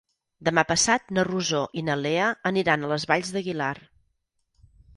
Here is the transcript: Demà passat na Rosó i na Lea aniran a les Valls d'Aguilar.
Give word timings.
Demà 0.47 0.61
passat 0.69 1.13
na 1.17 1.25
Rosó 1.27 1.59
i 1.81 1.85
na 1.91 1.99
Lea 2.05 2.31
aniran 2.53 2.89
a 2.89 2.91
les 2.95 3.07
Valls 3.15 3.33
d'Aguilar. 3.37 3.73